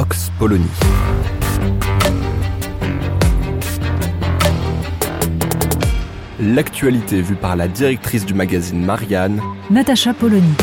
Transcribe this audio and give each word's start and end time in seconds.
Vox 0.00 0.30
Polony. 0.38 0.64
L'actualité 6.38 7.20
vue 7.20 7.34
par 7.34 7.56
la 7.56 7.66
directrice 7.66 8.24
du 8.24 8.32
magazine 8.32 8.84
Marianne, 8.84 9.42
Natacha 9.70 10.14
Polony. 10.14 10.54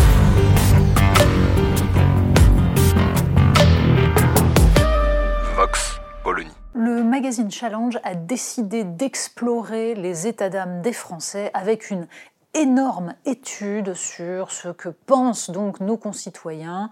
Vox 5.58 6.00
Polony. 6.24 6.48
Le 6.74 7.04
magazine 7.04 7.52
Challenge 7.52 8.00
a 8.06 8.16
décidé 8.16 8.86
d'explorer 8.86 9.96
les 9.96 10.28
états 10.28 10.50
d'âme 10.50 10.82
des 10.82 10.94
Français 10.94 11.52
avec 11.54 11.92
une 11.92 12.08
énorme 12.54 13.16
étude 13.26 13.96
sur 13.96 14.52
ce 14.52 14.70
que 14.70 14.88
pensent 14.88 15.50
donc 15.50 15.82
nos 15.82 15.98
concitoyens 15.98 16.90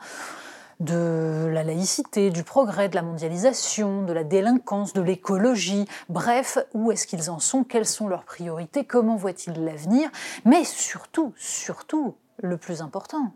de 0.79 1.49
la 1.51 1.63
laïcité, 1.63 2.29
du 2.29 2.43
progrès, 2.43 2.89
de 2.89 2.95
la 2.95 3.01
mondialisation, 3.01 4.03
de 4.03 4.13
la 4.13 4.23
délinquance, 4.23 4.93
de 4.93 5.01
l'écologie, 5.01 5.85
bref, 6.09 6.57
où 6.73 6.91
est-ce 6.91 7.07
qu'ils 7.07 7.29
en 7.29 7.39
sont, 7.39 7.63
quelles 7.63 7.85
sont 7.85 8.07
leurs 8.07 8.23
priorités, 8.23 8.83
comment 8.83 9.15
voient-ils 9.15 9.63
l'avenir, 9.63 10.09
mais 10.45 10.63
surtout, 10.63 11.33
surtout, 11.37 12.15
le 12.41 12.57
plus 12.57 12.81
important, 12.81 13.31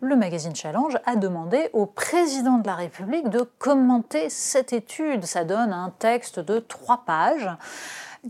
le 0.00 0.16
magazine 0.16 0.54
Challenge 0.54 0.96
a 1.06 1.16
demandé 1.16 1.70
au 1.72 1.86
président 1.86 2.58
de 2.58 2.66
la 2.66 2.74
République 2.74 3.28
de 3.30 3.40
commenter 3.58 4.30
cette 4.30 4.72
étude. 4.72 5.24
Ça 5.24 5.44
donne 5.44 5.72
un 5.72 5.92
texte 5.98 6.38
de 6.38 6.60
trois 6.60 7.04
pages 7.04 7.50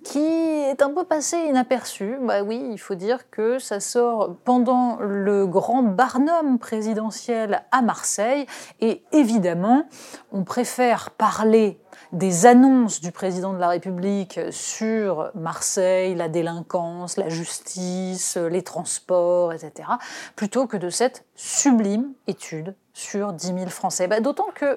qui 0.05 0.19
est 0.19 0.83
un 0.83 0.91
peu 0.91 1.05
passé 1.05 1.37
inaperçu. 1.49 2.17
Bah 2.21 2.43
oui, 2.43 2.63
il 2.71 2.79
faut 2.79 2.95
dire 2.95 3.31
que 3.31 3.59
ça 3.59 3.81
sort 3.81 4.37
pendant 4.45 4.99
le 5.01 5.47
grand 5.47 5.83
Barnum 5.83 6.59
présidentiel 6.59 7.63
à 7.71 7.83
Marseille. 7.83 8.47
Et 8.81 9.03
évidemment, 9.13 9.85
on 10.33 10.45
préfère 10.45 11.11
parler 11.11 11.81
des 12.13 12.47
annonces 12.47 13.01
du 13.01 13.13
président 13.13 13.53
de 13.53 13.59
la 13.59 13.69
République 13.69 14.41
sur 14.51 15.31
Marseille, 15.35 16.15
la 16.15 16.29
délinquance, 16.29 17.17
la 17.17 17.29
justice, 17.29 18.37
les 18.37 18.63
transports, 18.63 19.53
etc., 19.53 19.89
plutôt 20.37 20.67
que 20.67 20.77
de 20.77 20.91
cette 20.91 21.25
sublime 21.35 22.13
étude 22.27 22.75
sur 22.99 23.33
10 23.33 23.47
000 23.47 23.67
Français. 23.69 24.09
Bah, 24.09 24.21
D'autant 24.21 24.49
que 24.55 24.77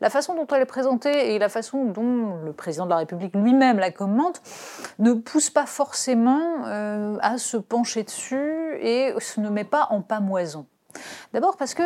la 0.00 0.10
façon 0.10 0.34
dont 0.34 0.46
elle 0.48 0.62
est 0.62 0.66
présentée 0.66 1.34
et 1.34 1.38
la 1.38 1.48
façon 1.48 1.84
dont 1.84 2.36
le 2.44 2.52
président 2.52 2.84
de 2.84 2.90
la 2.90 2.96
République 2.96 3.34
lui-même 3.34 3.78
la 3.78 3.92
commente 3.92 4.42
ne 4.98 5.12
pousse 5.12 5.50
pas 5.50 5.66
forcément 5.66 6.66
euh, 6.66 7.16
à 7.20 7.38
se 7.38 7.56
pencher 7.56 8.02
dessus 8.02 8.76
et 8.80 9.14
ne 9.38 9.48
met 9.48 9.64
pas 9.64 9.86
en 9.90 10.02
pamoison. 10.02 10.66
D'abord 11.32 11.56
parce 11.56 11.74
que 11.74 11.84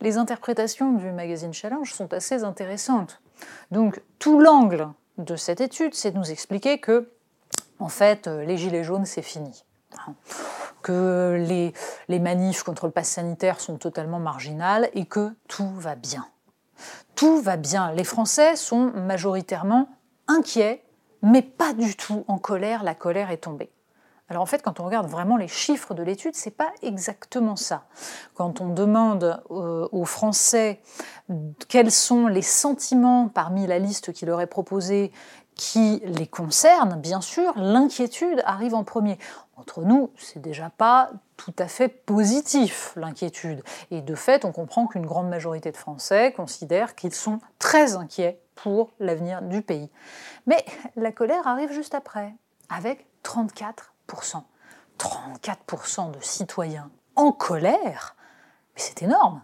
les 0.00 0.18
interprétations 0.18 0.92
du 0.92 1.10
magazine 1.12 1.54
Challenge 1.54 1.90
sont 1.92 2.12
assez 2.12 2.44
intéressantes. 2.44 3.20
Donc 3.70 4.00
tout 4.18 4.38
l'angle 4.38 4.88
de 5.18 5.36
cette 5.36 5.60
étude, 5.60 5.94
c'est 5.94 6.10
de 6.10 6.18
nous 6.18 6.30
expliquer 6.30 6.78
que, 6.78 7.10
en 7.78 7.88
fait, 7.88 8.26
euh, 8.26 8.44
les 8.44 8.56
gilets 8.56 8.84
jaunes, 8.84 9.04
c'est 9.04 9.22
fini. 9.22 9.64
Que 10.82 11.36
les, 11.38 11.72
les 12.08 12.18
manifs 12.18 12.62
contre 12.62 12.86
le 12.86 12.92
pass 12.92 13.08
sanitaire 13.08 13.60
sont 13.60 13.78
totalement 13.78 14.18
marginales 14.18 14.90
et 14.94 15.06
que 15.06 15.30
tout 15.48 15.72
va 15.76 15.94
bien. 15.94 16.26
Tout 17.14 17.40
va 17.40 17.56
bien. 17.56 17.92
Les 17.92 18.04
Français 18.04 18.56
sont 18.56 18.90
majoritairement 18.92 19.88
inquiets, 20.26 20.82
mais 21.22 21.42
pas 21.42 21.72
du 21.72 21.96
tout 21.96 22.24
en 22.26 22.38
colère. 22.38 22.82
La 22.82 22.94
colère 22.94 23.30
est 23.30 23.38
tombée. 23.38 23.70
Alors 24.28 24.42
en 24.42 24.46
fait, 24.46 24.62
quand 24.62 24.80
on 24.80 24.84
regarde 24.84 25.06
vraiment 25.06 25.36
les 25.36 25.48
chiffres 25.48 25.92
de 25.92 26.02
l'étude, 26.02 26.34
c'est 26.34 26.50
pas 26.50 26.72
exactement 26.82 27.56
ça. 27.56 27.84
Quand 28.34 28.60
on 28.60 28.70
demande 28.70 29.42
euh, 29.50 29.86
aux 29.92 30.06
Français 30.06 30.80
quels 31.68 31.90
sont 31.90 32.26
les 32.26 32.42
sentiments 32.42 33.28
parmi 33.28 33.66
la 33.66 33.78
liste 33.78 34.12
qui 34.12 34.24
leur 34.24 34.40
est 34.40 34.46
proposée 34.46 35.12
qui 35.54 36.02
les 36.04 36.26
concernent, 36.26 37.00
bien 37.00 37.20
sûr, 37.20 37.52
l'inquiétude 37.56 38.42
arrive 38.44 38.74
en 38.74 38.82
premier. 38.82 39.18
Entre 39.56 39.82
nous, 39.82 40.10
c'est 40.16 40.40
déjà 40.40 40.70
pas 40.70 41.10
tout 41.36 41.54
à 41.58 41.68
fait 41.68 41.88
positif, 41.88 42.92
l'inquiétude. 42.96 43.62
Et 43.90 44.00
de 44.00 44.14
fait, 44.14 44.44
on 44.44 44.52
comprend 44.52 44.86
qu'une 44.86 45.06
grande 45.06 45.28
majorité 45.28 45.70
de 45.70 45.76
Français 45.76 46.32
considèrent 46.32 46.96
qu'ils 46.96 47.14
sont 47.14 47.38
très 47.58 47.94
inquiets 47.94 48.40
pour 48.56 48.90
l'avenir 48.98 49.42
du 49.42 49.62
pays. 49.62 49.90
Mais 50.46 50.64
la 50.96 51.12
colère 51.12 51.46
arrive 51.46 51.72
juste 51.72 51.94
après, 51.94 52.34
avec 52.68 53.06
34 53.22 53.93
34% 54.98 56.10
de 56.12 56.20
citoyens 56.20 56.90
en 57.16 57.32
colère, 57.32 58.16
mais 58.74 58.82
c'est 58.82 59.02
énorme. 59.02 59.42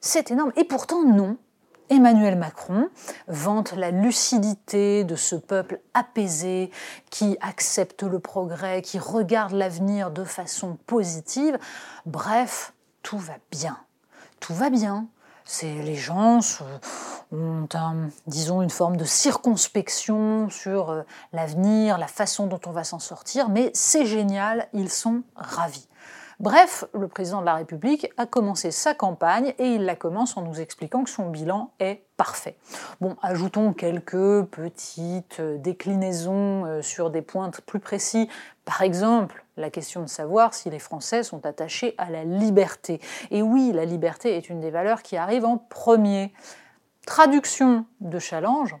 C'est 0.00 0.30
énorme. 0.30 0.52
Et 0.56 0.64
pourtant, 0.64 1.02
non. 1.02 1.36
Emmanuel 1.90 2.36
Macron 2.36 2.90
vante 3.28 3.72
la 3.72 3.90
lucidité 3.90 5.04
de 5.04 5.16
ce 5.16 5.36
peuple 5.36 5.80
apaisé 5.94 6.70
qui 7.10 7.38
accepte 7.40 8.02
le 8.02 8.18
progrès, 8.18 8.82
qui 8.82 8.98
regarde 8.98 9.52
l'avenir 9.52 10.10
de 10.10 10.24
façon 10.24 10.76
positive. 10.86 11.58
Bref, 12.04 12.74
tout 13.02 13.18
va 13.18 13.36
bien. 13.50 13.78
Tout 14.38 14.52
va 14.52 14.68
bien. 14.68 15.06
C'est 15.44 15.76
les 15.82 15.94
gens 15.94 16.40
ont, 17.32 17.68
disons, 18.26 18.62
une 18.62 18.70
forme 18.70 18.96
de 18.96 19.04
circonspection 19.04 20.48
sur 20.50 20.90
euh, 20.90 21.02
l'avenir, 21.32 21.98
la 21.98 22.06
façon 22.06 22.46
dont 22.46 22.60
on 22.66 22.70
va 22.70 22.84
s'en 22.84 22.98
sortir, 22.98 23.48
mais 23.48 23.70
c'est 23.74 24.06
génial, 24.06 24.68
ils 24.72 24.90
sont 24.90 25.22
ravis. 25.36 25.88
Bref, 26.40 26.84
le 26.94 27.08
président 27.08 27.40
de 27.40 27.46
la 27.46 27.56
République 27.56 28.12
a 28.16 28.24
commencé 28.24 28.70
sa 28.70 28.94
campagne 28.94 29.54
et 29.58 29.74
il 29.74 29.84
la 29.84 29.96
commence 29.96 30.36
en 30.36 30.42
nous 30.42 30.60
expliquant 30.60 31.02
que 31.02 31.10
son 31.10 31.30
bilan 31.30 31.72
est 31.80 32.04
parfait. 32.16 32.56
Bon, 33.00 33.16
ajoutons 33.22 33.72
quelques 33.72 34.44
petites 34.44 35.40
euh, 35.40 35.58
déclinaisons 35.58 36.64
euh, 36.64 36.80
sur 36.80 37.10
des 37.10 37.22
points 37.22 37.50
plus 37.66 37.80
précis. 37.80 38.28
Par 38.64 38.82
exemple, 38.82 39.44
la 39.56 39.68
question 39.70 40.00
de 40.00 40.08
savoir 40.08 40.54
si 40.54 40.70
les 40.70 40.78
Français 40.78 41.24
sont 41.24 41.44
attachés 41.44 41.96
à 41.98 42.08
la 42.08 42.22
liberté. 42.22 43.00
Et 43.32 43.42
oui, 43.42 43.72
la 43.74 43.84
liberté 43.84 44.36
est 44.36 44.48
une 44.48 44.60
des 44.60 44.70
valeurs 44.70 45.02
qui 45.02 45.16
arrive 45.16 45.44
en 45.44 45.58
premier. 45.58 46.32
Traduction 47.08 47.86
de 48.02 48.18
challenge, 48.18 48.76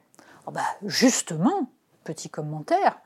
oh 0.46 0.50
bah 0.50 0.60
justement, 0.84 1.70
petit 2.04 2.28
commentaire, 2.28 3.00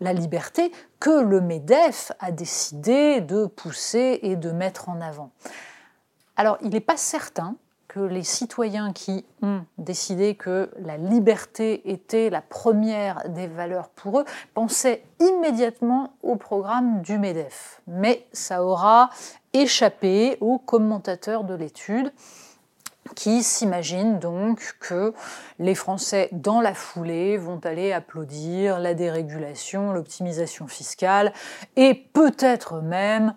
la 0.00 0.12
liberté 0.12 0.70
que 1.00 1.10
le 1.10 1.40
MEDEF 1.40 2.12
a 2.20 2.30
décidé 2.30 3.20
de 3.20 3.46
pousser 3.46 4.20
et 4.22 4.36
de 4.36 4.52
mettre 4.52 4.88
en 4.88 5.00
avant. 5.00 5.32
Alors, 6.36 6.58
il 6.62 6.70
n'est 6.70 6.78
pas 6.78 6.96
certain 6.96 7.56
que 7.88 7.98
les 7.98 8.22
citoyens 8.22 8.92
qui 8.92 9.26
ont 9.42 9.64
décidé 9.78 10.36
que 10.36 10.70
la 10.78 10.96
liberté 10.96 11.90
était 11.90 12.30
la 12.30 12.40
première 12.40 13.28
des 13.30 13.48
valeurs 13.48 13.88
pour 13.88 14.20
eux 14.20 14.24
pensaient 14.54 15.02
immédiatement 15.18 16.12
au 16.22 16.36
programme 16.36 17.02
du 17.02 17.18
MEDEF. 17.18 17.82
Mais 17.88 18.28
ça 18.32 18.62
aura 18.62 19.10
échappé 19.54 20.38
aux 20.40 20.60
commentateurs 20.60 21.42
de 21.42 21.54
l'étude 21.54 22.12
qui 23.14 23.42
s'imaginent 23.42 24.18
donc 24.18 24.76
que 24.80 25.14
les 25.58 25.74
Français, 25.74 26.28
dans 26.32 26.60
la 26.60 26.74
foulée, 26.74 27.36
vont 27.36 27.60
aller 27.64 27.92
applaudir 27.92 28.78
la 28.78 28.94
dérégulation, 28.94 29.92
l'optimisation 29.92 30.66
fiscale 30.66 31.32
et 31.76 31.94
peut-être 31.94 32.80
même 32.80 33.34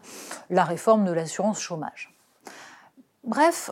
la 0.49 0.63
réforme 0.63 1.05
de 1.05 1.11
l'assurance 1.11 1.59
chômage. 1.59 2.13
Bref, 3.23 3.71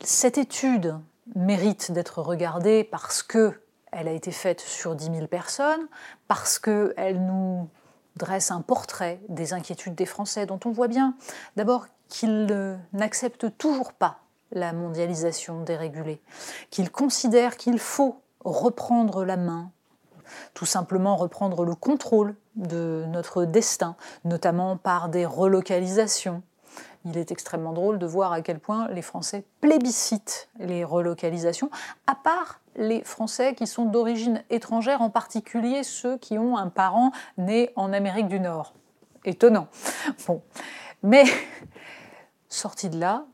cette 0.00 0.38
étude 0.38 0.98
mérite 1.34 1.90
d'être 1.92 2.20
regardée 2.22 2.84
parce 2.84 3.22
que 3.22 3.60
elle 3.92 4.08
a 4.08 4.12
été 4.12 4.30
faite 4.30 4.60
sur 4.60 4.94
10 4.94 5.06
000 5.06 5.26
personnes, 5.26 5.88
parce 6.28 6.58
qu'elle 6.58 7.24
nous 7.24 7.68
dresse 8.16 8.50
un 8.50 8.60
portrait 8.60 9.20
des 9.28 9.54
inquiétudes 9.54 9.94
des 9.94 10.06
Français 10.06 10.44
dont 10.44 10.60
on 10.66 10.70
voit 10.70 10.88
bien 10.88 11.14
d'abord 11.56 11.86
qu'ils 12.08 12.78
n'acceptent 12.92 13.56
toujours 13.56 13.92
pas 13.92 14.25
la 14.56 14.72
mondialisation 14.72 15.62
dérégulée, 15.62 16.20
qu'ils 16.70 16.90
considèrent 16.90 17.56
qu'il 17.56 17.78
faut 17.78 18.20
reprendre 18.44 19.24
la 19.24 19.36
main, 19.36 19.70
tout 20.54 20.66
simplement 20.66 21.16
reprendre 21.16 21.64
le 21.64 21.74
contrôle 21.74 22.34
de 22.56 23.04
notre 23.08 23.44
destin, 23.44 23.96
notamment 24.24 24.76
par 24.76 25.08
des 25.08 25.26
relocalisations, 25.26 26.42
il 27.06 27.16
est 27.16 27.30
extrêmement 27.30 27.72
drôle 27.72 27.98
de 27.98 28.06
voir 28.06 28.32
à 28.32 28.40
quel 28.40 28.58
point 28.58 28.88
les 28.88 29.02
Français 29.02 29.44
plébiscitent 29.60 30.48
les 30.58 30.82
relocalisations, 30.82 31.70
à 32.08 32.16
part 32.16 32.60
les 32.74 33.04
Français 33.04 33.54
qui 33.54 33.68
sont 33.68 33.84
d'origine 33.84 34.42
étrangère, 34.50 35.00
en 35.02 35.10
particulier 35.10 35.84
ceux 35.84 36.18
qui 36.18 36.36
ont 36.36 36.56
un 36.56 36.68
parent 36.68 37.12
né 37.38 37.70
en 37.76 37.92
Amérique 37.92 38.26
du 38.26 38.40
Nord. 38.40 38.74
Étonnant. 39.24 39.68
Bon. 40.26 40.42
Mais, 41.02 41.24
sortis 42.48 42.88
de 42.88 42.98
là, 42.98 43.24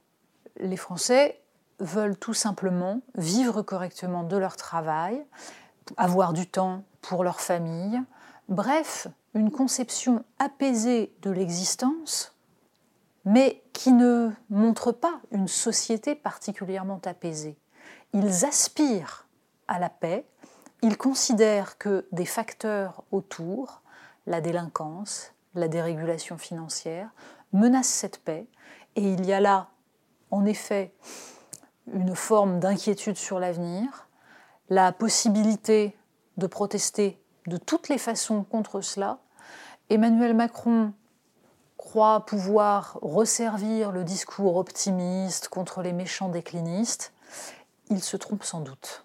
les 0.59 0.77
Français 0.77 1.41
veulent 1.79 2.17
tout 2.17 2.35
simplement 2.35 3.01
vivre 3.17 3.63
correctement 3.63 4.23
de 4.23 4.37
leur 4.37 4.57
travail, 4.57 5.25
avoir 5.97 6.33
du 6.33 6.47
temps 6.47 6.85
pour 7.01 7.25
leur 7.25 7.41
famille, 7.41 8.01
bref, 8.49 9.09
une 9.35 9.51
conception 9.51 10.25
apaisée 10.39 11.13
de 11.23 11.31
l'existence, 11.31 12.35
mais 13.25 13.63
qui 13.73 13.93
ne 13.93 14.31
montre 14.51 14.93
pas 14.93 15.21
une 15.31 15.49
société 15.49 16.15
particulièrement 16.15 17.01
apaisée. 17.05 17.57
Ils 18.13 18.45
aspirent 18.45 19.27
à 19.69 19.79
la 19.79 19.89
paix, 19.89 20.27
ils 20.83 20.99
considèrent 20.99 21.79
que 21.79 22.07
des 22.13 22.27
facteurs 22.27 23.05
autour, 23.11 23.83
la 24.27 24.41
délinquance, 24.41 25.33
la 25.55 25.69
dérégulation 25.69 26.39
financière, 26.39 27.11
menacent 27.53 27.89
cette 27.89 28.19
paix, 28.19 28.47
et 28.97 29.13
il 29.13 29.25
y 29.25 29.33
a 29.33 29.41
là, 29.41 29.69
en 30.33 30.47
effet, 30.47 30.93
une 31.93 32.17
forme 32.17 32.59
d'inquiétude 32.59 33.17
sur 33.17 33.39
l'avenir, 33.39 34.09
la 34.71 34.91
possibilité 34.91 35.97
de 36.39 36.47
protester 36.47 37.23
de 37.47 37.59
toutes 37.59 37.89
les 37.89 37.99
façons 37.99 38.43
contre 38.43 38.81
cela. 38.81 39.19
Emmanuel 39.91 40.35
Macron 40.35 40.95
croit 41.77 42.25
pouvoir 42.25 42.99
resservir 43.03 43.93
le 43.93 44.05
discours 44.05 44.57
optimiste 44.57 45.49
contre 45.49 45.83
les 45.83 45.93
méchants 45.93 46.31
déclinistes. 46.31 47.13
Il 47.91 48.03
se 48.03 48.17
trompe 48.17 48.45
sans 48.45 48.61
doute. 48.61 49.05